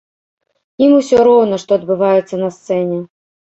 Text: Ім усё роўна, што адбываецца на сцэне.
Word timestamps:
Ім 0.85 0.95
усё 1.01 1.17
роўна, 1.29 1.61
што 1.67 1.79
адбываецца 1.79 2.43
на 2.43 2.53
сцэне. 2.61 2.97